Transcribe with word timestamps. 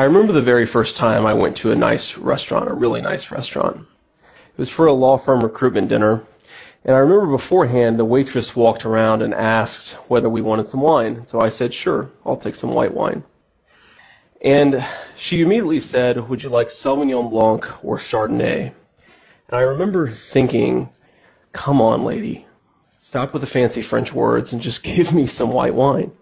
I 0.00 0.04
remember 0.04 0.32
the 0.32 0.40
very 0.40 0.64
first 0.64 0.96
time 0.96 1.26
I 1.26 1.34
went 1.34 1.58
to 1.58 1.72
a 1.72 1.74
nice 1.74 2.16
restaurant, 2.16 2.70
a 2.70 2.72
really 2.72 3.02
nice 3.02 3.30
restaurant. 3.30 3.86
It 4.22 4.56
was 4.56 4.70
for 4.70 4.86
a 4.86 4.94
law 4.94 5.18
firm 5.18 5.42
recruitment 5.42 5.90
dinner. 5.90 6.24
And 6.86 6.96
I 6.96 7.00
remember 7.00 7.26
beforehand 7.26 7.98
the 7.98 8.06
waitress 8.06 8.56
walked 8.56 8.86
around 8.86 9.20
and 9.20 9.34
asked 9.34 9.90
whether 10.08 10.30
we 10.30 10.40
wanted 10.40 10.68
some 10.68 10.80
wine. 10.80 11.26
So 11.26 11.38
I 11.38 11.50
said, 11.50 11.74
sure, 11.74 12.10
I'll 12.24 12.38
take 12.38 12.54
some 12.54 12.72
white 12.72 12.94
wine. 12.94 13.24
And 14.40 14.82
she 15.16 15.42
immediately 15.42 15.80
said, 15.80 16.30
would 16.30 16.42
you 16.42 16.48
like 16.48 16.68
Sauvignon 16.68 17.28
Blanc 17.28 17.84
or 17.84 17.98
Chardonnay? 17.98 18.72
And 19.48 19.52
I 19.52 19.60
remember 19.60 20.10
thinking, 20.10 20.88
come 21.52 21.82
on, 21.82 22.06
lady, 22.06 22.46
stop 22.94 23.34
with 23.34 23.42
the 23.42 23.46
fancy 23.46 23.82
French 23.82 24.14
words 24.14 24.54
and 24.54 24.62
just 24.62 24.82
give 24.82 25.12
me 25.12 25.26
some 25.26 25.50
white 25.50 25.74
wine. 25.74 26.12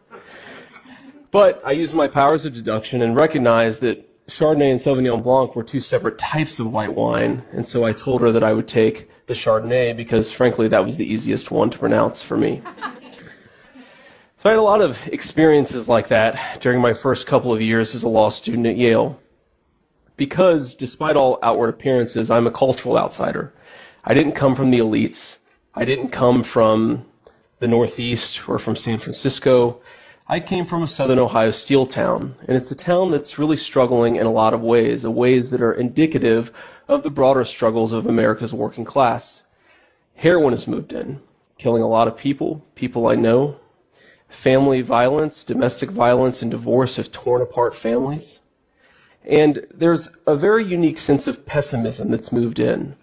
But 1.30 1.60
I 1.64 1.72
used 1.72 1.94
my 1.94 2.08
powers 2.08 2.44
of 2.44 2.54
deduction 2.54 3.02
and 3.02 3.14
recognized 3.14 3.82
that 3.82 4.04
Chardonnay 4.28 4.70
and 4.70 4.80
Sauvignon 4.80 5.22
Blanc 5.22 5.54
were 5.56 5.62
two 5.62 5.80
separate 5.80 6.18
types 6.18 6.58
of 6.58 6.72
white 6.72 6.94
wine, 6.94 7.42
and 7.52 7.66
so 7.66 7.84
I 7.84 7.92
told 7.92 8.20
her 8.20 8.32
that 8.32 8.44
I 8.44 8.52
would 8.52 8.68
take 8.68 9.10
the 9.26 9.34
Chardonnay 9.34 9.96
because, 9.96 10.30
frankly, 10.30 10.68
that 10.68 10.84
was 10.84 10.96
the 10.96 11.06
easiest 11.06 11.50
one 11.50 11.70
to 11.70 11.78
pronounce 11.78 12.20
for 12.20 12.36
me. 12.36 12.62
so 14.38 14.48
I 14.48 14.50
had 14.50 14.58
a 14.58 14.62
lot 14.62 14.80
of 14.80 15.06
experiences 15.08 15.88
like 15.88 16.08
that 16.08 16.60
during 16.60 16.80
my 16.80 16.92
first 16.92 17.26
couple 17.26 17.52
of 17.52 17.62
years 17.62 17.94
as 17.94 18.02
a 18.02 18.08
law 18.08 18.28
student 18.30 18.66
at 18.66 18.76
Yale. 18.76 19.20
Because, 20.16 20.74
despite 20.74 21.16
all 21.16 21.38
outward 21.42 21.68
appearances, 21.68 22.30
I'm 22.30 22.46
a 22.46 22.50
cultural 22.50 22.98
outsider. 22.98 23.54
I 24.04 24.14
didn't 24.14 24.32
come 24.32 24.54
from 24.54 24.70
the 24.70 24.78
elites. 24.78 25.36
I 25.74 25.84
didn't 25.84 26.08
come 26.08 26.42
from 26.42 27.06
the 27.60 27.68
Northeast 27.68 28.48
or 28.48 28.58
from 28.58 28.76
San 28.76 28.98
Francisco. 28.98 29.80
I 30.30 30.40
came 30.40 30.66
from 30.66 30.82
a 30.82 30.86
southern 30.86 31.18
Ohio 31.18 31.50
steel 31.50 31.86
town, 31.86 32.34
and 32.46 32.54
it's 32.54 32.70
a 32.70 32.74
town 32.74 33.10
that's 33.10 33.38
really 33.38 33.56
struggling 33.56 34.16
in 34.16 34.26
a 34.26 34.30
lot 34.30 34.52
of 34.52 34.60
ways, 34.60 35.04
ways 35.04 35.48
that 35.48 35.62
are 35.62 35.72
indicative 35.72 36.52
of 36.86 37.02
the 37.02 37.08
broader 37.08 37.46
struggles 37.46 37.94
of 37.94 38.06
America's 38.06 38.52
working 38.52 38.84
class. 38.84 39.42
Heroin 40.16 40.52
has 40.52 40.66
moved 40.66 40.92
in, 40.92 41.22
killing 41.56 41.82
a 41.82 41.88
lot 41.88 42.08
of 42.08 42.18
people, 42.18 42.62
people 42.74 43.06
I 43.06 43.14
know. 43.14 43.58
Family 44.28 44.82
violence, 44.82 45.44
domestic 45.44 45.90
violence, 45.90 46.42
and 46.42 46.50
divorce 46.50 46.96
have 46.96 47.10
torn 47.10 47.40
apart 47.40 47.74
families. 47.74 48.40
And 49.24 49.66
there's 49.72 50.10
a 50.26 50.36
very 50.36 50.62
unique 50.62 50.98
sense 50.98 51.26
of 51.26 51.46
pessimism 51.46 52.10
that's 52.10 52.32
moved 52.32 52.58
in 52.58 52.96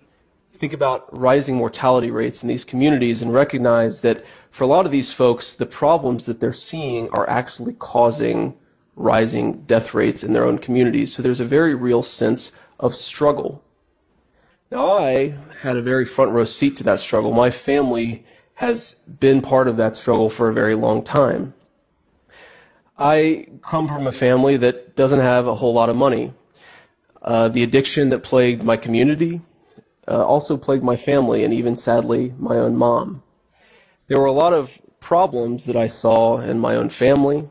think 0.55 0.73
about 0.73 1.05
rising 1.15 1.55
mortality 1.55 2.11
rates 2.11 2.41
in 2.41 2.49
these 2.49 2.65
communities 2.65 3.21
and 3.21 3.33
recognize 3.33 4.01
that 4.01 4.23
for 4.55 4.63
a 4.63 4.67
lot 4.67 4.85
of 4.85 4.91
these 4.93 5.11
folks, 5.11 5.53
the 5.53 5.65
problems 5.65 6.23
that 6.23 6.39
they're 6.39 6.53
seeing 6.53 7.09
are 7.09 7.29
actually 7.29 7.73
causing 7.73 8.57
rising 8.95 9.51
death 9.63 9.93
rates 9.93 10.23
in 10.23 10.31
their 10.31 10.45
own 10.45 10.57
communities. 10.59 11.13
So 11.13 11.21
there's 11.21 11.41
a 11.41 11.45
very 11.45 11.75
real 11.75 12.01
sense 12.01 12.53
of 12.79 12.95
struggle. 12.95 13.61
Now, 14.71 14.97
I 14.97 15.35
had 15.59 15.75
a 15.75 15.81
very 15.81 16.05
front 16.05 16.31
row 16.31 16.45
seat 16.45 16.77
to 16.77 16.85
that 16.85 17.01
struggle. 17.01 17.33
My 17.33 17.51
family 17.51 18.25
has 18.53 18.95
been 19.19 19.41
part 19.41 19.67
of 19.67 19.75
that 19.75 19.97
struggle 19.97 20.29
for 20.29 20.47
a 20.47 20.53
very 20.53 20.75
long 20.75 21.03
time. 21.03 21.53
I 22.97 23.47
come 23.61 23.89
from 23.89 24.07
a 24.07 24.13
family 24.13 24.55
that 24.55 24.95
doesn't 24.95 25.19
have 25.19 25.47
a 25.47 25.55
whole 25.55 25.73
lot 25.73 25.89
of 25.89 25.97
money. 25.97 26.33
Uh, 27.21 27.49
the 27.49 27.63
addiction 27.63 28.07
that 28.11 28.23
plagued 28.23 28.63
my 28.63 28.77
community 28.77 29.41
uh, 30.07 30.25
also 30.25 30.55
plagued 30.55 30.85
my 30.85 30.95
family 30.95 31.43
and 31.43 31.53
even 31.53 31.75
sadly 31.75 32.33
my 32.39 32.55
own 32.55 32.77
mom. 32.77 33.21
There 34.07 34.19
were 34.19 34.27
a 34.27 34.31
lot 34.31 34.53
of 34.53 34.71
problems 34.99 35.65
that 35.65 35.75
I 35.75 35.87
saw 35.87 36.39
in 36.39 36.59
my 36.59 36.75
own 36.75 36.89
family, 36.89 37.49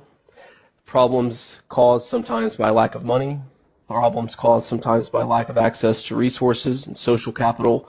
problems 0.87 1.59
caused 1.69 2.09
sometimes 2.09 2.55
by 2.55 2.71
lack 2.71 2.95
of 2.95 3.05
money, 3.05 3.41
problems 3.89 4.37
caused 4.37 4.69
sometimes 4.69 5.09
by 5.09 5.25
lack 5.25 5.49
of 5.49 5.59
access 5.59 6.05
to 6.05 6.15
resources 6.15 6.87
and 6.87 6.97
social 6.97 7.33
capital 7.33 7.89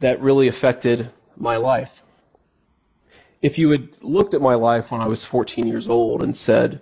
that 0.00 0.20
really 0.20 0.48
affected 0.48 1.10
my 1.36 1.56
life. 1.56 2.02
If 3.42 3.58
you 3.58 3.70
had 3.70 3.90
looked 4.00 4.34
at 4.34 4.42
my 4.42 4.54
life 4.54 4.90
when 4.90 5.00
I 5.00 5.06
was 5.06 5.22
14 5.22 5.68
years 5.68 5.88
old 5.88 6.20
and 6.20 6.36
said, 6.36 6.80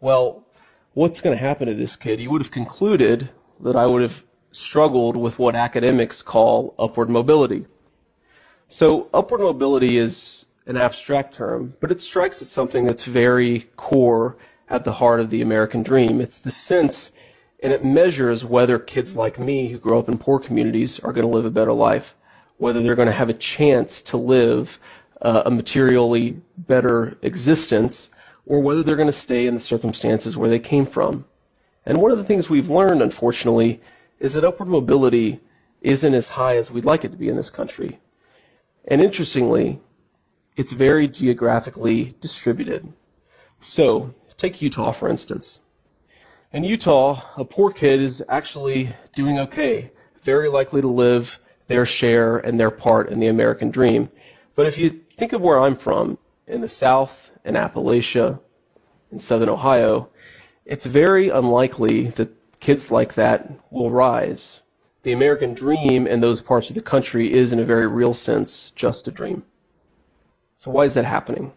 well, 0.00 0.46
what's 0.94 1.20
going 1.20 1.36
to 1.36 1.44
happen 1.44 1.66
to 1.66 1.74
this 1.74 1.96
kid? 1.96 2.20
You 2.20 2.30
would 2.30 2.40
have 2.40 2.52
concluded 2.52 3.30
that 3.60 3.74
I 3.74 3.86
would 3.86 4.02
have 4.02 4.24
struggled 4.52 5.16
with 5.16 5.40
what 5.40 5.56
academics 5.56 6.22
call 6.22 6.76
upward 6.78 7.10
mobility. 7.10 7.66
So 8.68 9.08
upward 9.12 9.40
mobility 9.40 9.98
is 9.98 10.46
an 10.68 10.76
abstract 10.76 11.34
term, 11.34 11.74
but 11.80 11.90
it 11.90 12.00
strikes 12.00 12.40
at 12.40 12.46
something 12.46 12.84
that's 12.84 13.04
very 13.04 13.68
core 13.76 14.36
at 14.68 14.84
the 14.84 14.92
heart 14.92 15.18
of 15.18 15.30
the 15.30 15.42
American 15.42 15.82
dream. 15.82 16.20
It's 16.20 16.38
the 16.38 16.52
sense 16.52 17.10
and 17.60 17.72
it 17.72 17.84
measures 17.84 18.44
whether 18.44 18.78
kids 18.78 19.16
like 19.16 19.38
me 19.38 19.68
who 19.68 19.78
grow 19.78 19.98
up 19.98 20.08
in 20.08 20.18
poor 20.18 20.38
communities 20.38 21.00
are 21.00 21.12
going 21.12 21.26
to 21.26 21.32
live 21.32 21.44
a 21.44 21.50
better 21.50 21.72
life, 21.72 22.14
whether 22.58 22.80
they're 22.80 22.94
going 22.94 23.06
to 23.06 23.12
have 23.12 23.28
a 23.28 23.34
chance 23.34 24.00
to 24.02 24.16
live 24.16 24.78
uh, 25.22 25.42
a 25.46 25.50
materially 25.50 26.40
better 26.56 27.18
existence, 27.22 28.10
or 28.46 28.60
whether 28.60 28.82
they're 28.82 28.96
going 28.96 29.08
to 29.08 29.12
stay 29.12 29.46
in 29.46 29.54
the 29.54 29.60
circumstances 29.60 30.36
where 30.36 30.48
they 30.48 30.60
came 30.60 30.86
from. 30.86 31.24
And 31.84 32.00
one 32.00 32.12
of 32.12 32.18
the 32.18 32.24
things 32.24 32.48
we've 32.48 32.70
learned, 32.70 33.02
unfortunately, 33.02 33.80
is 34.20 34.34
that 34.34 34.44
upward 34.44 34.68
mobility 34.68 35.40
isn't 35.80 36.14
as 36.14 36.28
high 36.28 36.56
as 36.56 36.70
we'd 36.70 36.84
like 36.84 37.04
it 37.04 37.10
to 37.10 37.16
be 37.16 37.28
in 37.28 37.36
this 37.36 37.50
country. 37.50 37.98
And 38.86 39.00
interestingly, 39.00 39.80
it's 40.58 40.72
very 40.72 41.06
geographically 41.06 42.16
distributed. 42.20 42.92
So, 43.60 44.12
take 44.36 44.60
Utah 44.60 44.90
for 44.90 45.08
instance. 45.08 45.60
In 46.52 46.64
Utah, 46.64 47.22
a 47.36 47.44
poor 47.44 47.70
kid 47.70 48.00
is 48.00 48.24
actually 48.28 48.90
doing 49.14 49.38
okay, 49.38 49.92
very 50.22 50.48
likely 50.48 50.80
to 50.80 50.88
live 50.88 51.38
their 51.68 51.86
share 51.86 52.38
and 52.38 52.58
their 52.58 52.72
part 52.72 53.08
in 53.08 53.20
the 53.20 53.28
American 53.28 53.70
dream. 53.70 54.10
But 54.56 54.66
if 54.66 54.76
you 54.76 55.00
think 55.16 55.32
of 55.32 55.40
where 55.40 55.60
I'm 55.60 55.76
from, 55.76 56.18
in 56.48 56.60
the 56.62 56.68
South, 56.68 57.30
in 57.44 57.54
Appalachia, 57.54 58.40
in 59.12 59.20
Southern 59.20 59.50
Ohio, 59.50 60.08
it's 60.64 60.86
very 60.86 61.28
unlikely 61.28 62.08
that 62.16 62.30
kids 62.58 62.90
like 62.90 63.14
that 63.14 63.48
will 63.70 63.90
rise. 63.90 64.62
The 65.04 65.12
American 65.12 65.54
dream 65.54 66.08
in 66.08 66.20
those 66.20 66.42
parts 66.42 66.68
of 66.68 66.74
the 66.74 66.82
country 66.82 67.32
is, 67.32 67.52
in 67.52 67.60
a 67.60 67.64
very 67.64 67.86
real 67.86 68.12
sense, 68.12 68.72
just 68.74 69.06
a 69.06 69.12
dream. 69.12 69.44
So 70.58 70.72
why 70.72 70.86
is 70.86 70.94
that 70.94 71.04
happening? 71.04 71.52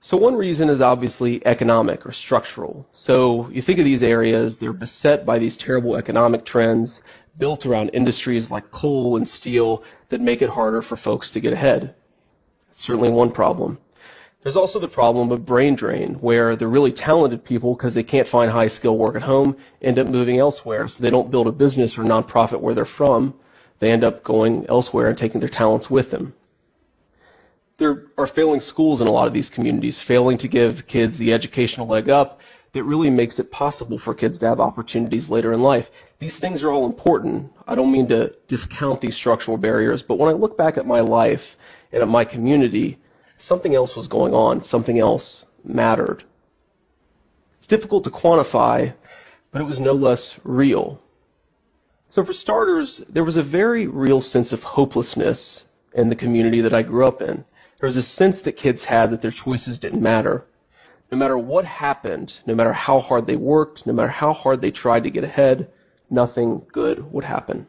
So 0.00 0.16
one 0.16 0.34
reason 0.34 0.70
is 0.70 0.80
obviously 0.80 1.46
economic 1.46 2.06
or 2.06 2.12
structural. 2.12 2.88
So 2.90 3.50
you 3.50 3.60
think 3.60 3.78
of 3.78 3.84
these 3.84 4.02
areas, 4.02 4.58
they're 4.58 4.72
beset 4.72 5.26
by 5.26 5.38
these 5.38 5.58
terrible 5.58 5.94
economic 5.94 6.46
trends 6.46 7.02
built 7.36 7.66
around 7.66 7.90
industries 7.90 8.50
like 8.50 8.70
coal 8.70 9.14
and 9.18 9.28
steel 9.28 9.84
that 10.08 10.22
make 10.22 10.40
it 10.40 10.48
harder 10.48 10.80
for 10.80 10.96
folks 10.96 11.30
to 11.32 11.40
get 11.40 11.52
ahead. 11.52 11.94
That's 12.68 12.80
certainly 12.80 13.10
one 13.10 13.30
problem. 13.30 13.76
There's 14.40 14.56
also 14.56 14.78
the 14.78 14.88
problem 14.88 15.30
of 15.30 15.44
brain 15.44 15.74
drain, 15.74 16.14
where 16.14 16.56
the 16.56 16.68
really 16.68 16.92
talented 16.92 17.44
people, 17.44 17.74
because 17.74 17.92
they 17.92 18.02
can't 18.02 18.26
find 18.26 18.50
high 18.50 18.68
skill 18.68 18.96
work 18.96 19.16
at 19.16 19.22
home, 19.22 19.54
end 19.82 19.98
up 19.98 20.06
moving 20.06 20.38
elsewhere. 20.38 20.88
So 20.88 21.02
they 21.02 21.10
don't 21.10 21.30
build 21.30 21.46
a 21.46 21.52
business 21.52 21.98
or 21.98 22.04
nonprofit 22.04 22.60
where 22.60 22.74
they're 22.74 22.86
from. 22.86 23.34
They 23.80 23.90
end 23.90 24.02
up 24.02 24.24
going 24.24 24.64
elsewhere 24.66 25.08
and 25.08 25.18
taking 25.18 25.40
their 25.40 25.50
talents 25.50 25.90
with 25.90 26.10
them. 26.10 26.32
There 27.78 28.06
are 28.16 28.26
failing 28.26 28.60
schools 28.60 29.02
in 29.02 29.06
a 29.06 29.12
lot 29.12 29.26
of 29.26 29.34
these 29.34 29.50
communities, 29.50 30.00
failing 30.00 30.38
to 30.38 30.48
give 30.48 30.86
kids 30.86 31.18
the 31.18 31.34
educational 31.34 31.86
leg 31.86 32.08
up 32.08 32.40
that 32.72 32.84
really 32.84 33.10
makes 33.10 33.38
it 33.38 33.52
possible 33.52 33.98
for 33.98 34.14
kids 34.14 34.38
to 34.38 34.46
have 34.46 34.60
opportunities 34.60 35.28
later 35.28 35.52
in 35.52 35.60
life. 35.60 35.90
These 36.18 36.38
things 36.38 36.62
are 36.62 36.72
all 36.72 36.86
important. 36.86 37.52
I 37.66 37.74
don't 37.74 37.92
mean 37.92 38.08
to 38.08 38.34
discount 38.48 39.02
these 39.02 39.14
structural 39.14 39.58
barriers, 39.58 40.02
but 40.02 40.18
when 40.18 40.30
I 40.30 40.32
look 40.32 40.56
back 40.56 40.78
at 40.78 40.86
my 40.86 41.00
life 41.00 41.58
and 41.92 42.00
at 42.00 42.08
my 42.08 42.24
community, 42.24 42.98
something 43.36 43.74
else 43.74 43.94
was 43.94 44.08
going 44.08 44.32
on, 44.32 44.62
something 44.62 44.98
else 44.98 45.44
mattered. 45.62 46.24
It's 47.58 47.66
difficult 47.66 48.04
to 48.04 48.10
quantify, 48.10 48.94
but 49.50 49.60
it 49.60 49.66
was 49.66 49.80
no 49.80 49.92
less 49.92 50.40
real. 50.44 51.02
So 52.08 52.24
for 52.24 52.32
starters, 52.32 53.02
there 53.06 53.24
was 53.24 53.36
a 53.36 53.42
very 53.42 53.86
real 53.86 54.22
sense 54.22 54.54
of 54.54 54.62
hopelessness 54.62 55.66
in 55.92 56.08
the 56.08 56.16
community 56.16 56.62
that 56.62 56.72
I 56.72 56.80
grew 56.80 57.06
up 57.06 57.20
in. 57.20 57.44
There 57.78 57.86
was 57.86 57.96
a 57.96 58.02
sense 58.02 58.40
that 58.42 58.52
kids 58.52 58.86
had 58.86 59.10
that 59.10 59.20
their 59.20 59.30
choices 59.30 59.78
didn't 59.78 60.02
matter. 60.02 60.46
No 61.10 61.18
matter 61.18 61.36
what 61.36 61.64
happened, 61.64 62.38
no 62.46 62.54
matter 62.54 62.72
how 62.72 63.00
hard 63.00 63.26
they 63.26 63.36
worked, 63.36 63.86
no 63.86 63.92
matter 63.92 64.08
how 64.08 64.32
hard 64.32 64.60
they 64.60 64.70
tried 64.70 65.04
to 65.04 65.10
get 65.10 65.24
ahead, 65.24 65.70
nothing 66.10 66.66
good 66.72 67.12
would 67.12 67.24
happen. 67.24 67.66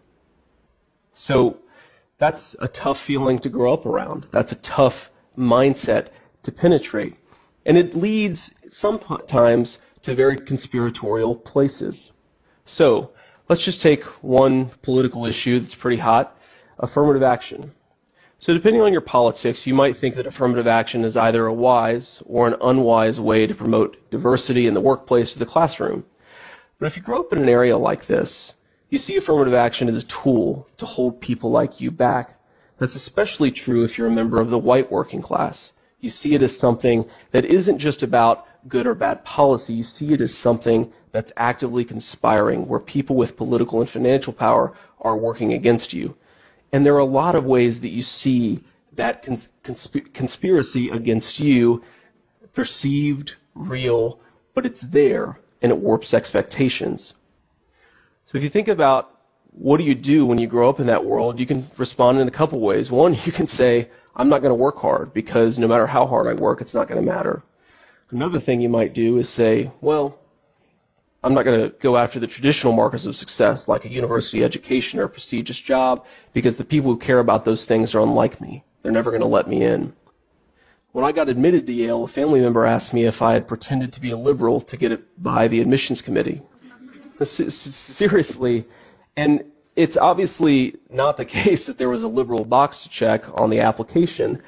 So 1.14 1.60
that's 2.18 2.56
a 2.60 2.68
tough 2.68 3.00
feeling 3.00 3.40
to 3.40 3.50
grow 3.50 3.74
up 3.74 3.86
around. 3.86 4.28
That's 4.32 4.52
a 4.52 4.56
tough 4.56 5.12
mindset 5.38 6.08
to 6.44 6.52
penetrate. 6.52 7.16
And 7.66 7.78
it 7.78 7.96
leads 7.96 8.52
sometimes 8.70 9.80
to 10.04 10.16
very 10.16 10.38
conspiratorial 10.38 11.36
places. 11.36 12.12
So, 12.66 13.12
let's 13.50 13.64
just 13.64 13.82
take 13.82 14.04
one 14.24 14.72
political 14.82 15.26
issue 15.26 15.60
that's 15.60 15.76
pretty 15.76 15.98
hot 15.98 16.38
affirmative 16.80 17.24
action. 17.24 17.74
So, 18.40 18.54
depending 18.54 18.84
on 18.84 18.92
your 18.92 19.02
politics, 19.02 19.66
you 19.66 19.74
might 19.74 19.98
think 19.98 20.14
that 20.16 20.28
affirmative 20.28 20.68
action 20.68 21.04
is 21.04 21.18
either 21.18 21.48
a 21.48 21.54
wise 21.54 22.22
or 22.24 22.46
an 22.46 22.56
unwise 22.62 23.20
way 23.20 23.48
to 23.48 23.56
promote 23.56 24.12
diversity 24.12 24.68
in 24.68 24.76
the 24.76 24.82
workplace 24.82 25.36
or 25.36 25.40
the 25.40 25.46
classroom. 25.48 26.06
But 26.78 26.86
if 26.86 26.96
you 26.96 27.02
grow 27.02 27.22
up 27.22 27.34
in 27.34 27.40
an 27.40 27.50
area 27.50 27.76
like 27.80 28.06
this, 28.06 28.54
you 28.90 29.00
see 29.00 29.18
affirmative 29.18 29.56
action 29.56 29.90
as 29.90 29.98
a 29.98 30.06
tool 30.06 30.70
to 30.78 30.86
hold 30.86 31.20
people 31.20 31.50
like 31.50 31.82
you 31.82 31.90
back. 31.90 32.40
That's 32.78 32.94
especially 32.94 33.50
true 33.50 33.84
if 33.84 33.98
you're 33.98 34.06
a 34.06 34.12
member 34.12 34.40
of 34.40 34.52
the 34.52 34.60
white 34.60 34.92
working 34.92 35.24
class. 35.24 35.74
You 36.00 36.12
see 36.12 36.36
it 36.36 36.44
as 36.44 36.56
something 36.56 37.10
that 37.32 37.44
isn't 37.44 37.80
just 37.80 38.04
about 38.04 38.46
good 38.68 38.86
or 38.86 38.94
bad 38.94 39.26
policy. 39.26 39.74
You 39.74 39.84
see 39.84 40.14
it 40.14 40.22
as 40.22 40.38
something 40.38 40.94
that's 41.12 41.34
actively 41.38 41.84
conspiring, 41.84 42.68
where 42.68 42.80
people 42.80 43.16
with 43.16 43.36
political 43.36 43.82
and 43.82 43.90
financial 43.90 44.32
power 44.32 44.74
are 45.02 45.18
working 45.18 45.54
against 45.54 45.92
you. 45.92 46.16
And 46.72 46.86
there 46.86 46.96
are 46.96 47.00
a 47.00 47.06
lot 47.06 47.36
of 47.36 47.46
ways 47.46 47.82
that 47.82 47.90
you 47.90 48.02
see 48.02 48.64
that 48.94 49.24
cons- 49.24 49.50
consp- 49.64 50.14
conspiracy 50.14 50.90
against 50.90 51.40
you 51.40 51.84
perceived, 52.54 53.36
real, 53.56 54.20
but 54.54 54.66
it's 54.66 54.82
there 54.82 55.40
and 55.62 55.72
it 55.72 55.78
warps 55.78 56.14
expectations. 56.14 57.16
So 58.26 58.38
if 58.38 58.44
you 58.44 58.50
think 58.50 58.68
about 58.68 59.18
what 59.52 59.78
do 59.78 59.84
you 59.84 59.96
do 59.96 60.26
when 60.26 60.38
you 60.38 60.48
grow 60.48 60.70
up 60.70 60.80
in 60.80 60.88
that 60.88 61.06
world, 61.06 61.40
you 61.40 61.46
can 61.46 61.70
respond 61.78 62.20
in 62.20 62.28
a 62.28 62.32
couple 62.32 62.60
ways. 62.60 62.92
One, 62.92 63.14
you 63.26 63.32
can 63.32 63.48
say, 63.48 63.90
I'm 64.16 64.30
not 64.30 64.42
going 64.42 64.52
to 64.52 64.56
work 64.56 64.78
hard 64.80 65.14
because 65.14 65.58
no 65.58 65.68
matter 65.68 65.88
how 65.88 66.06
hard 66.06 66.28
I 66.28 66.34
work, 66.34 66.62
it's 66.62 66.74
not 66.74 66.88
going 66.88 67.04
to 67.04 67.12
matter. 67.12 67.44
Another 68.10 68.40
thing 68.40 68.62
you 68.62 68.70
might 68.70 68.94
do 68.94 69.18
is 69.18 69.30
say, 69.30 69.72
well, 69.82 70.20
I'm 71.28 71.34
not 71.34 71.44
going 71.44 71.60
to 71.60 71.76
go 71.80 71.98
after 71.98 72.22
the 72.22 72.28
traditional 72.28 72.72
markers 72.72 73.06
of 73.06 73.14
success 73.14 73.68
like 73.68 73.84
a 73.84 73.90
university 73.90 74.46
education 74.46 74.98
or 74.98 75.04
a 75.04 75.10
prestigious 75.10 75.60
job 75.60 76.06
because 76.32 76.56
the 76.56 76.64
people 76.64 76.90
who 76.90 76.98
care 76.98 77.20
about 77.20 77.44
those 77.44 77.66
things 77.66 77.94
are 77.94 78.00
unlike 78.00 78.40
me. 78.40 78.64
They're 78.82 78.94
never 78.94 79.12
going 79.12 79.22
to 79.22 79.28
let 79.28 79.50
me 79.50 79.62
in. 79.66 79.92
When 80.94 81.04
I 81.04 81.12
got 81.12 81.28
admitted 81.28 81.68
to 81.68 81.74
Yale, 81.74 82.06
a 82.06 82.08
family 82.08 82.40
member 82.40 82.66
asked 82.66 82.94
me 82.94 83.04
if 83.04 83.22
I 83.22 83.34
had 83.34 83.46
pretended 83.46 83.92
to 83.92 84.00
be 84.00 84.12
a 84.12 84.18
liberal 84.18 84.62
to 84.62 84.78
get 84.78 84.94
it 84.94 85.22
by 85.22 85.50
the 85.50 85.60
admissions 85.60 86.02
committee. 86.02 86.42
Seriously. 87.22 88.64
And 89.18 89.44
it's 89.76 89.98
obviously 89.98 90.78
not 90.90 91.18
the 91.18 91.26
case 91.42 91.66
that 91.66 91.78
there 91.78 91.90
was 91.90 92.04
a 92.04 92.08
liberal 92.08 92.46
box 92.46 92.84
to 92.84 92.90
check 92.90 93.26
on 93.34 93.50
the 93.50 93.60
application, 93.60 94.42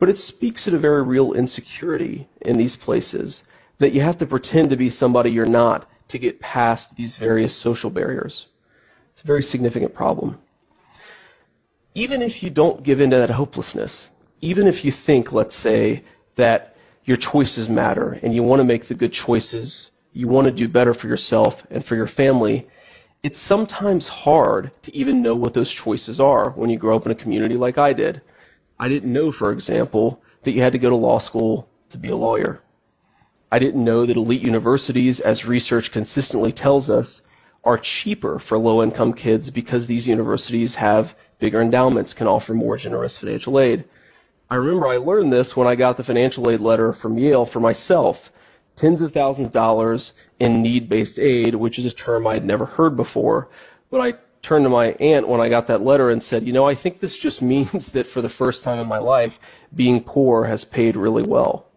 but 0.00 0.08
it 0.08 0.16
speaks 0.16 0.64
to 0.64 0.74
a 0.74 0.80
very 0.80 1.04
real 1.04 1.32
insecurity 1.32 2.26
in 2.40 2.56
these 2.56 2.74
places 2.74 3.44
that 3.78 3.92
you 3.92 4.00
have 4.00 4.18
to 4.18 4.26
pretend 4.26 4.70
to 4.70 4.76
be 4.76 4.90
somebody 4.90 5.30
you're 5.30 5.46
not 5.46 5.88
to 6.08 6.18
get 6.18 6.40
past 6.40 6.96
these 6.96 7.16
various 7.16 7.54
social 7.54 7.90
barriers. 7.90 8.46
It's 9.12 9.22
a 9.22 9.26
very 9.26 9.42
significant 9.42 9.94
problem. 9.94 10.38
Even 11.94 12.22
if 12.22 12.42
you 12.42 12.50
don't 12.50 12.82
give 12.82 13.00
in 13.00 13.10
to 13.10 13.16
that 13.16 13.30
hopelessness, 13.30 14.10
even 14.40 14.66
if 14.66 14.84
you 14.84 14.92
think, 14.92 15.32
let's 15.32 15.54
say, 15.54 16.04
that 16.34 16.76
your 17.04 17.16
choices 17.16 17.68
matter 17.68 18.18
and 18.22 18.34
you 18.34 18.42
want 18.42 18.60
to 18.60 18.64
make 18.64 18.88
the 18.88 18.94
good 18.94 19.12
choices, 19.12 19.92
you 20.12 20.28
want 20.28 20.46
to 20.46 20.50
do 20.50 20.68
better 20.68 20.94
for 20.94 21.06
yourself 21.06 21.66
and 21.70 21.84
for 21.84 21.94
your 21.96 22.06
family, 22.06 22.68
it's 23.22 23.38
sometimes 23.38 24.08
hard 24.08 24.70
to 24.82 24.94
even 24.94 25.22
know 25.22 25.34
what 25.34 25.54
those 25.54 25.72
choices 25.72 26.20
are 26.20 26.50
when 26.50 26.68
you 26.68 26.76
grow 26.76 26.96
up 26.96 27.06
in 27.06 27.12
a 27.12 27.14
community 27.14 27.56
like 27.56 27.78
I 27.78 27.92
did. 27.92 28.20
I 28.78 28.88
didn't 28.88 29.12
know, 29.12 29.32
for 29.32 29.52
example, 29.52 30.22
that 30.42 30.52
you 30.52 30.60
had 30.60 30.72
to 30.72 30.78
go 30.78 30.90
to 30.90 30.96
law 30.96 31.18
school 31.18 31.68
to 31.90 31.98
be 31.98 32.08
a 32.08 32.16
lawyer. 32.16 32.60
I 33.54 33.60
didn't 33.60 33.84
know 33.84 34.04
that 34.04 34.16
elite 34.16 34.42
universities, 34.42 35.20
as 35.20 35.46
research 35.46 35.92
consistently 35.92 36.50
tells 36.50 36.90
us, 36.90 37.22
are 37.62 37.78
cheaper 37.78 38.40
for 38.40 38.58
low 38.58 38.82
income 38.82 39.12
kids 39.12 39.52
because 39.52 39.86
these 39.86 40.08
universities 40.08 40.74
have 40.74 41.14
bigger 41.38 41.62
endowments, 41.62 42.14
can 42.14 42.26
offer 42.26 42.52
more 42.52 42.76
generous 42.76 43.16
financial 43.16 43.60
aid. 43.60 43.84
I 44.50 44.56
remember 44.56 44.88
I 44.88 44.96
learned 44.96 45.32
this 45.32 45.56
when 45.56 45.68
I 45.68 45.76
got 45.76 45.96
the 45.96 46.02
financial 46.02 46.50
aid 46.50 46.58
letter 46.58 46.92
from 46.92 47.16
Yale 47.16 47.46
for 47.46 47.60
myself. 47.60 48.32
Tens 48.74 49.00
of 49.00 49.12
thousands 49.12 49.46
of 49.46 49.52
dollars 49.52 50.14
in 50.40 50.60
need 50.60 50.88
based 50.88 51.20
aid, 51.20 51.54
which 51.54 51.78
is 51.78 51.86
a 51.86 51.92
term 51.92 52.26
I'd 52.26 52.44
never 52.44 52.64
heard 52.64 52.96
before. 52.96 53.48
But 53.88 54.00
I 54.00 54.14
turned 54.42 54.64
to 54.64 54.68
my 54.68 54.94
aunt 54.98 55.28
when 55.28 55.40
I 55.40 55.48
got 55.48 55.68
that 55.68 55.84
letter 55.84 56.10
and 56.10 56.20
said, 56.20 56.44
you 56.44 56.52
know, 56.52 56.66
I 56.66 56.74
think 56.74 56.98
this 56.98 57.16
just 57.16 57.40
means 57.54 57.92
that 57.92 58.08
for 58.08 58.20
the 58.20 58.28
first 58.28 58.64
time 58.64 58.80
in 58.80 58.88
my 58.88 58.98
life, 58.98 59.38
being 59.72 60.02
poor 60.02 60.46
has 60.46 60.64
paid 60.64 60.96
really 60.96 61.22
well. 61.22 61.68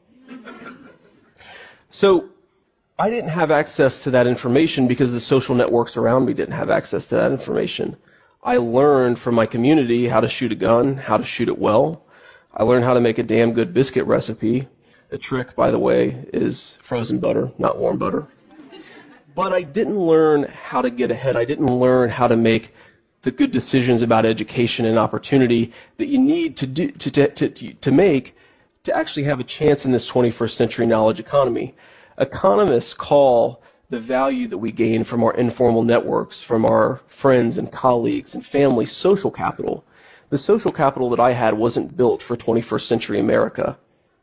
So 1.90 2.30
I 3.00 3.10
didn't 3.10 3.30
have 3.30 3.52
access 3.52 4.04
to 4.04 4.12
that 4.12 4.28
information 4.28 4.88
because 4.88 5.12
the 5.12 5.20
social 5.20 5.56
networks 5.56 5.98
around 5.98 6.26
me 6.26 6.34
didn't 6.34 6.56
have 6.56 6.70
access 6.70 7.08
to 7.10 7.16
that 7.16 7.32
information. 7.32 7.96
I 8.44 8.58
learned 8.58 9.20
from 9.20 9.36
my 9.36 9.46
community 9.46 10.08
how 10.08 10.20
to 10.20 10.28
shoot 10.28 10.52
a 10.52 10.56
gun, 10.56 10.98
how 10.98 11.18
to 11.18 11.24
shoot 11.24 11.48
it 11.48 11.60
well. 11.60 12.04
I 12.54 12.64
learned 12.64 12.86
how 12.86 12.94
to 12.94 13.02
make 13.02 13.18
a 13.18 13.24
damn 13.24 13.54
good 13.54 13.74
biscuit 13.74 14.06
recipe. 14.06 14.68
The 15.10 15.18
trick, 15.18 15.56
by 15.56 15.70
the 15.70 15.80
way, 15.80 16.26
is 16.34 16.78
frozen 16.82 17.20
butter, 17.20 17.52
not 17.58 17.78
warm 17.78 17.98
butter. 17.98 18.28
But 19.36 19.54
I 19.54 19.62
didn't 19.62 20.00
learn 20.00 20.44
how 20.44 20.82
to 20.82 20.90
get 20.90 21.12
ahead. 21.12 21.38
I 21.38 21.46
didn't 21.46 21.68
learn 21.80 22.10
how 22.10 22.28
to 22.28 22.36
make 22.36 22.74
the 23.22 23.32
good 23.32 23.52
decisions 23.52 24.02
about 24.02 24.26
education 24.26 24.86
and 24.86 24.98
opportunity 24.98 25.72
that 25.98 26.08
you 26.08 26.18
need 26.18 26.58
to 26.58 26.68
do, 26.68 26.92
to, 26.92 27.12
to, 27.12 27.50
to, 27.50 27.74
to 27.74 27.92
make 27.92 28.36
to 28.88 28.96
actually 28.96 29.24
have 29.24 29.40
a 29.40 29.44
chance 29.44 29.84
in 29.84 29.92
this 29.92 30.10
21st 30.10 30.56
century 30.56 30.88
knowledge 30.88 31.20
economy. 31.20 31.76
Economists 32.18 32.94
call 32.94 33.62
the 33.90 34.00
value 34.00 34.48
that 34.48 34.58
we 34.58 34.72
gain 34.72 35.04
from 35.04 35.24
our 35.24 35.34
informal 35.34 35.84
networks, 35.84 36.42
from 36.42 36.66
our 36.66 37.02
friends 37.08 37.58
and 37.58 37.70
colleagues 37.70 38.34
and 38.34 38.46
family, 38.46 38.86
social 38.86 39.30
capital. 39.30 39.86
The 40.30 40.38
social 40.38 40.72
capital 40.72 41.10
that 41.10 41.20
I 41.20 41.34
had 41.34 41.54
wasn't 41.54 41.98
built 41.98 42.22
for 42.22 42.38
21st 42.38 42.88
century 42.88 43.20
America, 43.20 43.78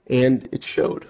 and 0.09 0.49
it 0.51 0.65
showed. 0.65 1.09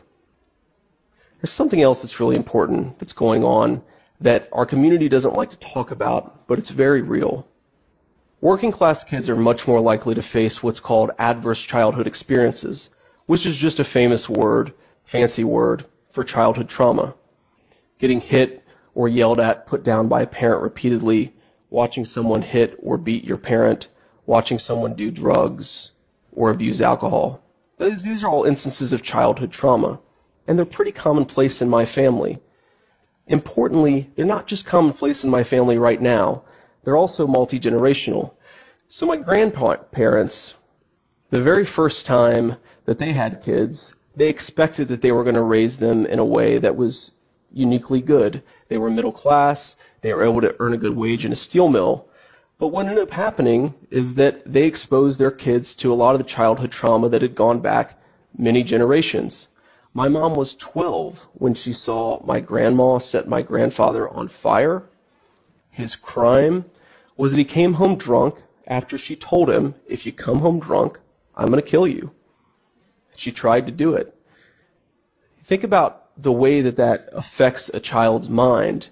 There's 1.41 1.53
something 1.53 1.81
else 1.81 2.03
that's 2.03 2.19
really 2.19 2.37
important 2.37 2.99
that's 2.99 3.13
going 3.13 3.45
on 3.45 3.83
that 4.21 4.49
our 4.53 4.67
community 4.67 5.09
doesn't 5.09 5.35
like 5.35 5.51
to 5.51 5.59
talk 5.59 5.93
about, 5.93 6.47
but 6.49 6.59
it's 6.59 6.71
very 6.71 7.03
real. 7.03 7.47
Working 8.41 8.73
class 8.73 9.05
kids 9.05 9.29
are 9.29 9.37
much 9.37 9.69
more 9.69 9.81
likely 9.81 10.17
to 10.17 10.23
face 10.23 10.63
what's 10.63 10.81
called 10.81 11.13
adverse 11.19 11.63
childhood 11.63 12.07
experiences, 12.07 12.91
which 13.27 13.47
is 13.47 13.57
just 13.57 13.81
a 13.81 13.85
famous 13.85 14.29
word, 14.29 14.73
fancy 15.05 15.45
word 15.45 15.85
for 16.11 16.25
childhood 16.25 16.69
trauma. 16.69 17.15
Getting 17.99 18.21
hit 18.21 18.63
or 18.95 19.09
yelled 19.09 19.41
at, 19.41 19.67
put 19.67 19.83
down 19.83 20.09
by 20.09 20.23
a 20.23 20.27
parent 20.27 20.63
repeatedly, 20.63 21.35
watching 21.71 22.05
someone 22.05 22.43
hit 22.43 22.79
or 22.81 22.97
beat 22.97 23.25
your 23.25 23.37
parent, 23.37 23.89
watching 24.27 24.59
someone 24.59 24.95
do 24.95 25.11
drugs 25.11 25.93
or 26.33 26.51
abuse 26.51 26.81
alcohol. 26.81 27.43
These 27.79 28.23
are 28.23 28.29
all 28.29 28.45
instances 28.45 28.93
of 28.93 29.03
childhood 29.03 29.51
trauma, 29.51 30.01
and 30.47 30.57
they're 30.57 30.65
pretty 30.65 30.93
commonplace 30.93 31.61
in 31.61 31.69
my 31.69 31.85
family. 31.85 32.39
Importantly, 33.27 34.11
they're 34.15 34.25
not 34.25 34.47
just 34.47 34.67
commonplace 34.67 35.25
in 35.25 35.31
my 35.31 35.43
family 35.43 35.79
right 35.79 36.01
now, 36.01 36.45
they're 36.85 36.97
also 36.97 37.27
multi 37.27 37.59
generational. 37.59 38.35
So, 38.89 39.07
my 39.07 39.17
grandparents, 39.17 40.55
the 41.31 41.41
very 41.41 41.65
first 41.65 42.07
time 42.07 42.57
that 42.85 42.99
they 42.99 43.13
had 43.13 43.43
kids, 43.43 43.95
they 44.17 44.29
expected 44.29 44.89
that 44.89 45.03
they 45.03 45.13
were 45.13 45.25
going 45.25 45.35
to 45.35 45.43
raise 45.43 45.79
them 45.79 46.07
in 46.07 46.19
a 46.19 46.25
way 46.25 46.59
that 46.59 46.77
was 46.77 47.13
uniquely 47.53 48.01
good. 48.01 48.43
They 48.69 48.79
were 48.79 48.91
middle 48.91 49.13
class, 49.13 49.77
they 50.03 50.13
were 50.13 50.25
able 50.25 50.41
to 50.43 50.55
earn 50.59 50.75
a 50.75 50.79
good 50.79 50.97
wage 50.97 51.25
in 51.25 51.33
a 51.33 51.37
steel 51.37 51.69
mill. 51.69 52.09
But 52.59 52.69
what 52.69 52.87
ended 52.87 53.03
up 53.03 53.11
happening 53.11 53.75
is 53.91 54.15
that 54.15 54.43
they 54.51 54.65
exposed 54.65 55.19
their 55.19 55.31
kids 55.31 55.75
to 55.77 55.93
a 55.93 55.95
lot 55.95 56.15
of 56.15 56.21
the 56.21 56.29
childhood 56.29 56.71
trauma 56.71 57.09
that 57.09 57.23
had 57.23 57.35
gone 57.35 57.61
back 57.61 57.99
many 58.37 58.63
generations. 58.63 59.49
My 59.93 60.09
mom 60.09 60.35
was 60.35 60.57
12 60.57 61.29
when 61.35 61.55
she 61.55 61.73
saw 61.73 62.25
my 62.25 62.41
grandma 62.41 62.99
set 62.99 63.29
my 63.29 63.43
grandfather 63.43 64.09
on 64.09 64.29
fire. 64.29 64.85
His 65.71 65.97
crime 65.97 66.65
was 67.17 67.31
that 67.31 67.39
he 67.39 67.45
came 67.45 67.75
home 67.75 67.97
drunk 67.97 68.43
after 68.67 68.99
she 68.99 69.15
told 69.15 69.51
him, 69.51 69.75
if 69.87 70.05
you 70.07 70.13
come 70.13 70.39
home 70.39 70.59
drunk, 70.61 70.99
I'm 71.37 71.49
going 71.49 71.63
to 71.63 71.69
kill 71.69 71.87
you. 71.87 72.13
She 73.17 73.33
tried 73.33 73.67
to 73.67 73.73
do 73.73 73.95
it. 73.95 74.15
Think 75.43 75.65
about 75.65 76.01
the 76.21 76.33
way 76.33 76.61
that 76.61 76.77
that 76.77 77.09
affects 77.13 77.69
a 77.73 77.81
child's 77.81 78.29
mind. 78.29 78.89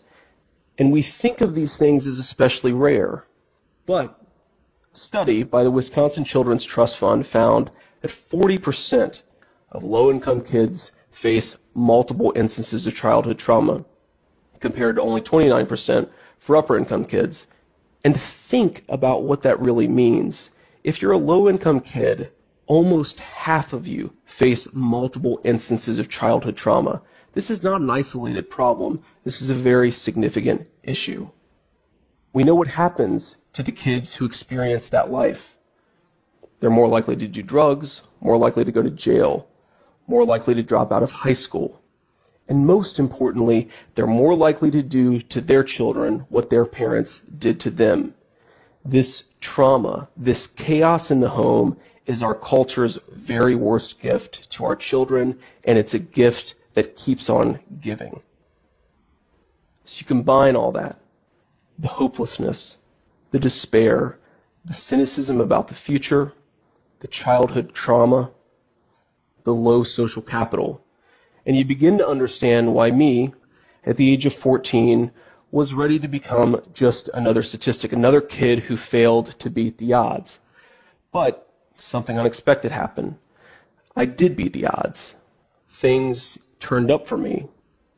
And 0.79 0.93
we 0.93 1.02
think 1.02 1.41
of 1.41 1.55
these 1.55 1.76
things 1.76 2.07
as 2.07 2.19
especially 2.19 2.73
rare. 2.73 3.25
But 3.87 4.21
a 4.93 4.97
study 4.97 5.43
by 5.43 5.64
the 5.64 5.71
Wisconsin 5.71 6.25
Children's 6.25 6.64
Trust 6.64 6.99
Fund 6.99 7.26
found 7.26 7.71
that 8.00 8.11
40% 8.11 9.23
of 9.71 9.85
low 9.85 10.11
income 10.11 10.43
kids 10.43 10.93
face 11.11 11.57
multiple 11.75 12.33
instances 12.35 12.87
of 12.87 12.95
childhood 12.95 13.38
trauma, 13.38 13.85
compared 14.61 14.97
to 14.97 15.02
only 15.02 15.21
29% 15.21 16.09
for 16.38 16.57
upper 16.57 16.76
income 16.76 17.05
kids. 17.05 17.47
And 18.05 18.21
think 18.21 18.85
about 18.88 19.23
what 19.23 19.43
that 19.43 19.61
really 19.61 19.88
means. 19.88 20.50
If 20.83 21.00
you're 21.00 21.12
a 21.12 21.19
low 21.19 21.49
income 21.49 21.81
kid 21.81 22.33
almost 22.66 23.21
half 23.21 23.73
of 23.73 23.87
you 23.87 24.12
face 24.25 24.69
multiple 24.73 25.40
instances 25.45 25.99
of 25.99 26.09
childhood 26.09 26.57
trauma. 26.57 27.02
This 27.33 27.50
is 27.50 27.62
not 27.62 27.81
an 27.81 27.90
isolated 27.90 28.50
problem. 28.50 29.02
This 29.25 29.40
is 29.40 29.50
a 29.50 29.54
very 29.54 29.90
significant 29.90 30.69
issue. 30.83 31.31
We 32.33 32.45
know 32.45 32.54
what 32.54 32.69
happens 32.69 33.37
to 33.52 33.62
the 33.62 33.73
kids 33.73 34.14
who 34.14 34.25
experience 34.25 34.88
that 34.88 35.11
life. 35.11 35.57
They're 36.61 36.71
more 36.71 36.88
likely 36.88 37.16
to 37.16 37.28
do 37.28 37.42
drugs, 37.42 38.02
more 38.21 38.37
likely 38.37 38.64
to 38.64 38.73
go 38.73 38.83
to 38.83 38.90
jail, 38.90 39.49
more 40.07 40.25
likely 40.25 40.54
to 40.54 40.62
drop 40.62 40.92
out 40.92 41.02
of 41.02 41.11
high 41.11 41.33
school. 41.33 41.83
And 42.49 42.66
most 42.66 42.99
importantly, 42.99 43.69
they're 43.95 44.07
more 44.07 44.35
likely 44.35 44.71
to 44.71 44.83
do 44.83 45.21
to 45.23 45.40
their 45.40 45.64
children 45.64 46.26
what 46.28 46.50
their 46.50 46.64
parents 46.64 47.21
did 47.21 47.61
to 47.61 47.71
them. 47.71 48.14
This 48.85 49.25
trauma, 49.40 50.09
this 50.16 50.49
chaos 50.49 51.11
in 51.11 51.21
the 51.21 51.31
home 51.31 51.76
is 52.07 52.23
our 52.23 52.35
culture's 52.35 52.99
very 53.11 53.55
worst 53.55 54.01
gift 54.01 54.51
to 54.51 54.65
our 54.65 54.77
children, 54.77 55.39
and 55.65 55.79
it's 55.79 55.95
a 55.95 55.99
gift 55.99 56.55
that 56.75 56.97
keeps 56.97 57.31
on 57.31 57.61
giving. 57.81 58.21
So 59.85 60.01
you 60.01 60.07
combine 60.07 60.57
all 60.57 60.73
that 60.73 60.99
the 61.79 61.89
hopelessness, 61.89 62.77
the 63.31 63.39
despair, 63.39 64.19
the 64.65 64.75
cynicism 64.75 65.41
about 65.41 65.69
the 65.69 65.75
future, 65.75 66.33
the 67.01 67.09
childhood 67.09 67.75
trauma, 67.75 68.31
the 69.45 69.55
low 69.55 69.83
social 69.83 70.23
capital, 70.23 70.85
and 71.45 71.57
you 71.57 71.65
begin 71.65 71.99
to 71.99 72.07
understand 72.07 72.73
why 72.73 72.91
me, 72.91 73.33
at 73.85 73.97
the 73.97 74.13
age 74.13 74.27
of 74.27 74.35
14, 74.35 75.11
was 75.51 75.75
ready 75.75 75.99
to 75.99 76.09
become 76.09 76.63
just 76.73 77.09
another 77.13 77.43
statistic, 77.43 77.93
another 77.93 78.21
kid 78.21 78.61
who 78.61 78.77
failed 78.77 79.39
to 79.41 79.51
beat 79.51 79.79
the 79.79 79.93
odds. 79.93 80.39
But 81.11 81.52
something 81.76 82.19
unexpected 82.19 82.73
happened. 82.73 83.17
I 83.97 84.05
did 84.05 84.37
beat 84.37 84.52
the 84.52 84.67
odds. 84.67 85.17
Things 85.69 86.38
turned 86.61 86.91
up 86.91 87.07
for 87.07 87.19
me. 87.19 87.49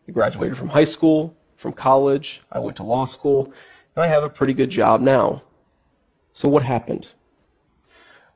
I 0.08 0.12
graduated 0.12 0.56
from 0.56 0.68
high 0.68 0.84
school, 0.84 1.36
from 1.56 1.72
college, 1.72 2.42
I 2.50 2.58
went 2.58 2.76
to 2.78 2.82
law 2.82 3.04
school, 3.04 3.52
and 3.94 4.04
I 4.04 4.08
have 4.08 4.22
a 4.22 4.30
pretty 4.30 4.54
good 4.54 4.70
job 4.70 5.00
now. 5.00 5.42
So 6.32 6.48
what 6.48 6.62
happened? 6.62 7.08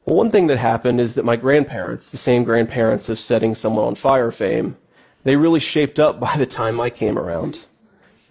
Well, 0.04 0.16
one 0.16 0.30
thing 0.30 0.46
that 0.48 0.58
happened 0.58 1.00
is 1.00 1.14
that 1.14 1.24
my 1.24 1.36
grandparents, 1.36 2.10
the 2.10 2.16
same 2.16 2.44
grandparents 2.44 3.08
of 3.08 3.18
setting 3.18 3.54
someone 3.54 3.84
on 3.84 3.94
fire 3.94 4.30
fame, 4.30 4.76
they 5.24 5.36
really 5.36 5.60
shaped 5.60 5.98
up 5.98 6.20
by 6.20 6.36
the 6.36 6.46
time 6.46 6.80
I 6.80 6.90
came 6.90 7.18
around. 7.18 7.58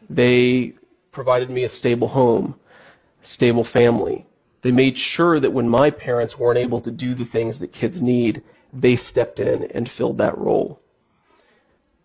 They 0.09 0.73
provided 1.11 1.49
me 1.49 1.63
a 1.63 1.69
stable 1.69 2.09
home, 2.09 2.55
stable 3.21 3.63
family. 3.63 4.26
They 4.67 4.73
made 4.73 4.97
sure 4.97 5.39
that 5.39 5.53
when 5.53 5.69
my 5.69 5.89
parents 5.89 6.37
weren't 6.37 6.59
able 6.59 6.81
to 6.81 6.91
do 6.91 7.15
the 7.15 7.23
things 7.23 7.59
that 7.59 7.71
kids 7.71 8.01
need, 8.01 8.43
they 8.73 8.97
stepped 8.97 9.39
in 9.39 9.63
and 9.71 9.89
filled 9.89 10.17
that 10.17 10.37
role. 10.37 10.81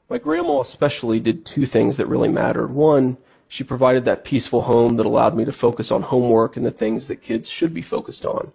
My 0.09 0.19
grandma 0.19 0.61
especially 0.61 1.19
did 1.19 1.45
two 1.45 1.66
things 1.66 1.97
that 1.97 2.07
really 2.07 2.28
mattered. 2.28 2.71
One, 2.73 3.16
she 3.49 3.64
provided 3.64 4.04
that 4.04 4.23
peaceful 4.23 4.62
home 4.62 4.95
that 4.95 5.07
allowed 5.07 5.35
me 5.35 5.45
to 5.45 5.50
focus 5.50 5.90
on 5.90 6.02
homework 6.02 6.57
and 6.57 6.64
the 6.64 6.71
things 6.71 7.09
that 7.09 7.16
kids 7.16 7.49
should 7.49 7.75
be 7.75 7.83
focused 7.83 8.25
on. 8.25 8.52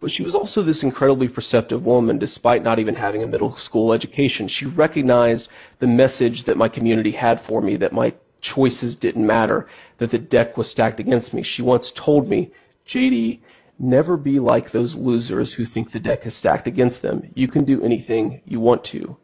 But 0.00 0.10
she 0.10 0.24
was 0.24 0.34
also 0.34 0.60
this 0.60 0.82
incredibly 0.82 1.28
perceptive 1.28 1.86
woman, 1.86 2.18
despite 2.18 2.64
not 2.64 2.80
even 2.80 2.96
having 2.96 3.22
a 3.22 3.28
middle 3.28 3.54
school 3.54 3.92
education. 3.92 4.48
She 4.48 4.66
recognized 4.66 5.48
the 5.78 5.86
message 5.86 6.42
that 6.42 6.56
my 6.56 6.68
community 6.68 7.12
had 7.12 7.40
for 7.40 7.62
me, 7.62 7.76
that 7.76 7.92
my 7.92 8.14
choices 8.40 8.96
didn't 8.96 9.24
matter, 9.24 9.68
that 9.98 10.10
the 10.10 10.18
deck 10.18 10.56
was 10.56 10.68
stacked 10.68 10.98
against 10.98 11.32
me. 11.32 11.44
She 11.44 11.62
once 11.62 11.92
told 11.92 12.28
me, 12.28 12.50
JD, 12.88 13.40
never 13.78 14.16
be 14.16 14.40
like 14.40 14.70
those 14.70 14.96
losers 14.96 15.52
who 15.52 15.64
think 15.64 15.92
the 15.92 16.00
deck 16.00 16.26
is 16.26 16.34
stacked 16.34 16.66
against 16.66 17.02
them. 17.02 17.30
You 17.34 17.46
can 17.46 17.64
do 17.64 17.84
anything 17.84 18.40
you 18.44 18.58
want 18.58 18.82
to. 18.86 19.16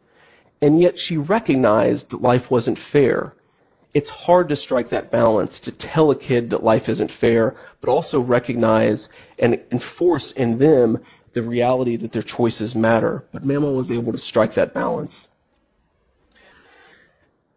And 0.61 0.79
yet 0.79 0.97
she 0.97 1.17
recognized 1.17 2.11
that 2.11 2.21
life 2.21 2.49
wasn't 2.49 2.77
fair 2.77 3.35
it's 3.95 4.09
hard 4.09 4.49
to 4.49 4.57
strike 4.57 4.89
that 4.89 5.09
balance 5.09 5.57
to 5.61 5.71
tell 5.71 6.11
a 6.11 6.17
kid 6.17 6.49
that 6.49 6.65
life 6.65 6.89
isn't 6.89 7.09
fair, 7.09 7.55
but 7.79 7.89
also 7.89 8.19
recognize 8.19 9.07
and 9.39 9.57
enforce 9.71 10.33
in 10.33 10.57
them 10.57 10.99
the 11.31 11.41
reality 11.41 11.95
that 11.95 12.11
their 12.11 12.21
choices 12.21 12.75
matter. 12.75 13.23
But 13.31 13.47
Mamaw 13.47 13.73
was 13.73 13.89
able 13.89 14.11
to 14.11 14.17
strike 14.17 14.53
that 14.55 14.73
balance. 14.73 15.29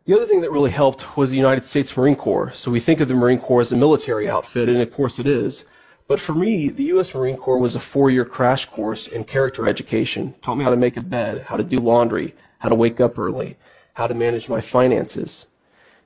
The 0.04 0.14
other 0.14 0.26
thing 0.26 0.40
that 0.42 0.52
really 0.52 0.70
helped 0.70 1.16
was 1.16 1.30
the 1.30 1.36
United 1.36 1.64
States 1.64 1.94
Marine 1.96 2.14
Corps. 2.14 2.52
So 2.52 2.70
we 2.70 2.78
think 2.78 3.00
of 3.00 3.08
the 3.08 3.14
Marine 3.14 3.40
Corps 3.40 3.62
as 3.62 3.72
a 3.72 3.76
military 3.76 4.30
outfit, 4.30 4.68
and 4.68 4.78
of 4.78 4.92
course 4.92 5.18
it 5.18 5.26
is. 5.26 5.64
But 6.08 6.20
for 6.20 6.34
me, 6.34 6.70
the 6.70 6.84
U.S. 6.84 7.14
Marine 7.14 7.36
Corps 7.36 7.58
was 7.58 7.74
a 7.74 7.80
four-year 7.80 8.24
crash 8.24 8.66
course 8.66 9.08
in 9.08 9.24
character 9.24 9.68
education. 9.68 10.34
Taught 10.42 10.56
me 10.56 10.64
how 10.64 10.70
to 10.70 10.76
make 10.76 10.96
a 10.96 11.02
bed, 11.02 11.42
how 11.46 11.58
to 11.58 11.62
do 11.62 11.76
laundry, 11.76 12.34
how 12.60 12.70
to 12.70 12.74
wake 12.74 12.98
up 12.98 13.18
early, 13.18 13.58
how 13.92 14.06
to 14.06 14.14
manage 14.14 14.48
my 14.48 14.62
finances. 14.62 15.48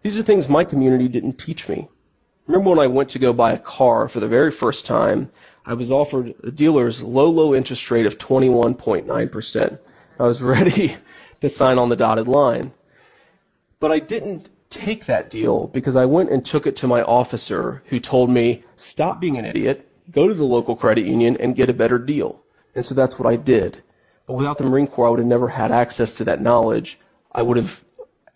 These 0.03 0.19
are 0.19 0.25
things 0.25 0.49
my 0.49 0.65
community 0.65 1.07
didn't 1.07 1.39
teach 1.39 1.69
me. 1.69 1.89
Remember 2.49 2.71
when 2.71 2.81
I 2.81 2.89
went 2.89 3.11
to 3.11 3.21
go 3.21 3.33
buy 3.33 3.53
a 3.53 3.59
car 3.59 4.09
for 4.09 4.19
the 4.19 4.27
very 4.27 4.51
first 4.51 4.85
time, 4.87 5.31
I 5.65 5.75
was 5.75 5.93
offered 5.93 6.35
a 6.43 6.51
dealer's 6.51 7.01
low, 7.01 7.31
low 7.31 7.55
interest 7.55 7.89
rate 7.89 8.05
of 8.05 8.19
21.9%. 8.19 9.79
I 10.19 10.23
was 10.25 10.43
ready 10.57 10.97
to 11.41 11.49
sign 11.49 11.79
on 11.79 11.91
the 11.91 11.97
dotted 11.97 12.27
line. 12.27 12.73
But 13.79 13.93
I 13.93 14.01
didn't 14.01 14.49
take 14.69 15.07
that 15.07 15.31
deal 15.31 15.69
because 15.69 15.95
I 15.95 16.07
went 16.07 16.31
and 16.31 16.45
took 16.45 16.67
it 16.67 16.75
to 16.77 16.89
my 16.89 17.03
officer 17.03 17.85
who 17.87 18.01
told 18.01 18.31
me, 18.31 18.65
stop 18.75 19.21
being 19.21 19.37
an 19.37 19.45
idiot, 19.45 19.89
go 20.11 20.29
to 20.29 20.35
the 20.35 20.45
local 20.45 20.77
credit 20.77 21.07
union 21.07 21.37
and 21.39 21.57
get 21.57 21.71
a 21.71 21.75
better 21.75 21.99
deal. 21.99 22.43
And 22.75 22.85
so 22.85 22.95
that's 22.95 23.19
what 23.19 23.33
I 23.33 23.37
did. 23.37 23.83
But 24.27 24.35
without 24.35 24.59
the 24.59 24.65
Marine 24.65 24.87
Corps, 24.87 25.09
I 25.09 25.11
would 25.11 25.19
have 25.19 25.29
never 25.29 25.49
had 25.49 25.73
access 25.73 26.15
to 26.17 26.25
that 26.25 26.41
knowledge. 26.41 26.99
I 27.31 27.43
would 27.43 27.57
have 27.57 27.85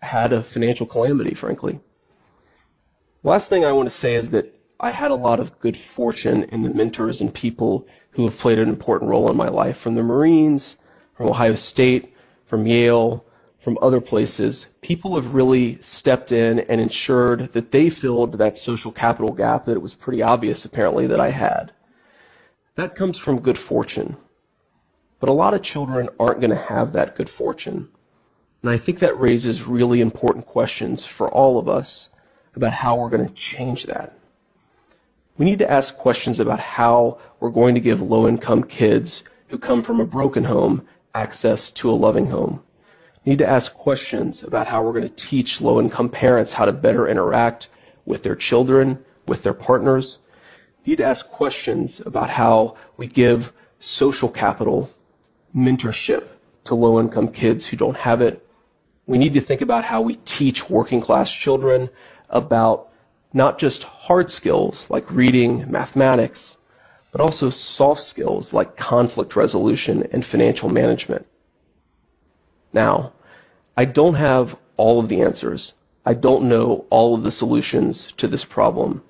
had 0.01 0.33
a 0.33 0.43
financial 0.43 0.85
calamity, 0.85 1.33
frankly. 1.33 1.79
Last 3.23 3.49
thing 3.49 3.65
I 3.65 3.71
want 3.71 3.89
to 3.89 3.95
say 3.95 4.15
is 4.15 4.31
that 4.31 4.53
I 4.79 4.91
had 4.91 5.11
a 5.11 5.15
lot 5.15 5.39
of 5.39 5.59
good 5.59 5.75
fortune 5.75 6.43
in 6.43 6.61
the 6.61 6.69
mentors 6.69 7.19
and 7.19 7.33
people 7.33 7.87
who 8.11 8.25
have 8.25 8.37
played 8.37 8.59
an 8.59 8.69
important 8.69 9.09
role 9.09 9.29
in 9.29 9.35
my 9.35 9.49
life, 9.49 9.77
from 9.77 9.95
the 9.95 10.03
Marines, 10.03 10.77
from 11.15 11.27
Ohio 11.27 11.55
State, 11.55 12.13
from 12.45 12.67
Yale, 12.67 13.25
from 13.67 13.77
other 13.81 13.99
places. 13.99 14.69
People 14.79 15.15
have 15.15 15.33
really 15.33 15.77
stepped 15.81 16.31
in 16.31 16.61
and 16.61 16.79
ensured 16.79 17.51
that 17.51 17.73
they 17.73 17.89
filled 17.89 18.37
that 18.37 18.55
social 18.55 18.93
capital 18.93 19.33
gap 19.33 19.65
that 19.65 19.73
it 19.73 19.81
was 19.81 19.93
pretty 19.93 20.21
obvious, 20.21 20.63
apparently, 20.63 21.05
that 21.05 21.19
I 21.19 21.31
had. 21.31 21.73
That 22.75 22.95
comes 22.95 23.17
from 23.17 23.41
good 23.41 23.57
fortune. 23.57 24.15
But 25.19 25.27
a 25.27 25.33
lot 25.33 25.53
of 25.53 25.63
children 25.63 26.07
aren't 26.17 26.39
going 26.39 26.51
to 26.51 26.55
have 26.55 26.93
that 26.93 27.17
good 27.17 27.29
fortune. 27.29 27.89
And 28.61 28.71
I 28.71 28.77
think 28.77 28.99
that 28.99 29.19
raises 29.19 29.67
really 29.67 29.99
important 29.99 30.45
questions 30.45 31.05
for 31.05 31.29
all 31.29 31.59
of 31.59 31.67
us 31.67 32.07
about 32.55 32.71
how 32.71 32.95
we're 32.95 33.09
going 33.09 33.27
to 33.27 33.33
change 33.33 33.83
that. 33.87 34.17
We 35.37 35.43
need 35.43 35.59
to 35.59 35.69
ask 35.69 35.97
questions 35.97 36.39
about 36.39 36.61
how 36.61 37.19
we're 37.41 37.49
going 37.49 37.75
to 37.75 37.81
give 37.81 38.01
low 38.01 38.29
income 38.29 38.63
kids 38.63 39.25
who 39.49 39.57
come 39.57 39.83
from 39.83 39.99
a 39.99 40.05
broken 40.05 40.45
home 40.45 40.87
access 41.13 41.69
to 41.71 41.89
a 41.89 41.91
loving 41.91 42.27
home. 42.27 42.63
We 43.27 43.31
need 43.31 43.39
to 43.39 43.49
ask 43.49 43.73
questions 43.73 44.41
about 44.41 44.67
how 44.67 44.81
we're 44.81 44.93
going 44.93 45.03
to 45.03 45.27
teach 45.27 45.59
low 45.59 45.81
income 45.81 46.07
parents 46.07 46.53
how 46.53 46.63
to 46.63 46.71
better 46.71 47.09
interact 47.09 47.69
with 48.05 48.23
their 48.23 48.37
children, 48.37 49.03
with 49.27 49.43
their 49.43 49.53
partners. 49.53 50.19
We 50.85 50.91
need 50.91 50.99
to 50.99 51.03
ask 51.03 51.27
questions 51.27 51.99
about 52.05 52.29
how 52.29 52.77
we 52.95 53.05
give 53.05 53.51
social 53.79 54.29
capital, 54.29 54.89
mentorship 55.53 56.25
to 56.63 56.75
low 56.75 57.01
income 57.01 57.27
kids 57.27 57.67
who 57.67 57.75
don't 57.75 57.97
have 57.97 58.21
it, 58.21 58.47
we 59.07 59.17
need 59.17 59.33
to 59.33 59.41
think 59.41 59.59
about 59.59 59.83
how 59.83 59.99
we 59.99 60.15
teach 60.23 60.69
working 60.69 61.01
class 61.01 61.29
children 61.29 61.89
about 62.29 62.87
not 63.33 63.59
just 63.59 63.83
hard 63.83 64.29
skills 64.29 64.89
like 64.89 65.11
reading, 65.11 65.69
mathematics, 65.69 66.59
but 67.11 67.19
also 67.19 67.49
soft 67.49 68.03
skills 68.03 68.53
like 68.53 68.77
conflict 68.77 69.35
resolution 69.35 70.07
and 70.13 70.25
financial 70.25 70.69
management. 70.69 71.27
Now, 72.71 73.11
I 73.77 73.85
don't 73.85 74.15
have 74.15 74.57
all 74.75 74.99
of 74.99 75.07
the 75.07 75.21
answers. 75.21 75.75
I 76.05 76.13
don't 76.13 76.49
know 76.49 76.85
all 76.89 77.15
of 77.15 77.23
the 77.23 77.31
solutions 77.31 78.11
to 78.17 78.27
this 78.27 78.43
problem. 78.43 79.03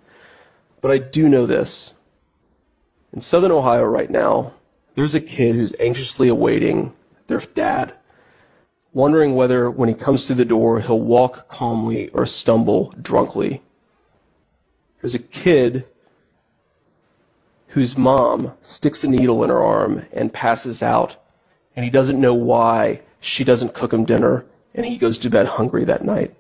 But 0.82 0.92
I 0.92 1.00
do 1.00 1.28
know 1.28 1.48
this. 1.48 1.96
In 3.12 3.22
Southern 3.22 3.52
Ohio 3.52 3.84
right 3.84 4.12
now, 4.12 4.54
there's 4.94 5.16
a 5.16 5.22
kid 5.22 5.56
who's 5.56 5.74
anxiously 5.80 6.28
awaiting 6.28 6.94
their 7.28 7.40
dad 7.40 7.96
wondering 8.98 9.36
whether 9.36 9.70
when 9.70 9.88
he 9.88 9.94
comes 9.94 10.26
through 10.26 10.36
the 10.36 10.44
door 10.44 10.80
he'll 10.80 11.00
walk 11.00 11.48
calmly 11.48 12.10
or 12.10 12.26
stumble 12.26 12.92
drunkly. 13.00 13.62
There's 15.00 15.14
a 15.14 15.20
kid 15.20 15.86
whose 17.68 17.96
mom 17.96 18.54
sticks 18.64 19.04
a 19.04 19.08
needle 19.08 19.44
in 19.44 19.52
her 19.52 19.64
arm 19.64 20.08
and 20.12 20.34
passes 20.34 20.82
out, 20.82 21.16
and 21.76 21.86
he 21.86 21.92
doesn't 21.92 22.20
know 22.20 22.34
why 22.34 23.02
she 23.20 23.44
doesn't 23.44 23.76
cook 23.76 23.94
him 23.94 24.04
dinner, 24.04 24.46
and 24.78 24.86
he 24.86 24.96
goes 24.96 25.18
to 25.20 25.30
bed 25.30 25.48
hungry 25.48 25.84
that 25.84 26.06
night. 26.06 26.36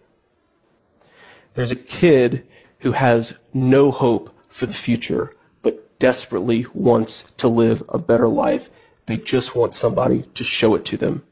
There's 1.55 1.71
a 1.71 1.75
kid 1.75 2.47
who 2.79 2.91
has 2.91 3.33
no 3.51 3.91
hope 3.91 4.29
for 4.47 4.67
the 4.67 4.73
future, 4.73 5.35
but 5.63 5.99
desperately 5.99 6.67
wants 6.73 7.25
to 7.37 7.47
live 7.47 7.83
a 7.89 7.97
better 7.97 8.27
life. 8.27 8.69
They 9.07 9.17
just 9.17 9.55
want 9.55 9.73
somebody 9.73 10.23
to 10.35 10.43
show 10.43 10.75
it 10.75 10.85
to 10.85 10.97
them. 10.97 11.23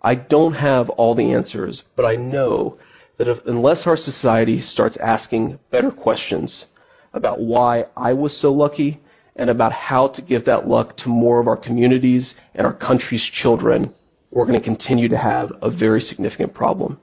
I 0.00 0.14
don't 0.14 0.54
have 0.54 0.88
all 0.90 1.14
the 1.14 1.32
answers, 1.32 1.84
but 1.94 2.06
I 2.06 2.16
know 2.16 2.78
that 3.18 3.28
if, 3.28 3.44
unless 3.46 3.86
our 3.86 3.96
society 3.96 4.60
starts 4.60 4.96
asking 4.98 5.58
better 5.70 5.90
questions 5.90 6.66
about 7.12 7.40
why 7.40 7.86
I 7.96 8.14
was 8.14 8.34
so 8.34 8.52
lucky 8.52 9.00
and 9.34 9.50
about 9.50 9.72
how 9.72 10.08
to 10.08 10.22
give 10.22 10.44
that 10.44 10.66
luck 10.66 10.96
to 10.98 11.10
more 11.10 11.40
of 11.40 11.48
our 11.48 11.56
communities 11.56 12.36
and 12.54 12.66
our 12.66 12.72
country's 12.72 13.24
children, 13.24 13.94
we're 14.36 14.44
going 14.44 14.58
to 14.58 14.62
continue 14.62 15.08
to 15.08 15.16
have 15.16 15.50
a 15.62 15.70
very 15.70 15.98
significant 15.98 16.52
problem. 16.52 17.00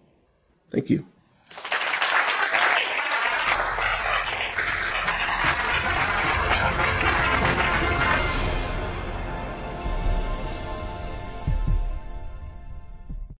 Thank 0.69 0.91
you. 0.91 1.03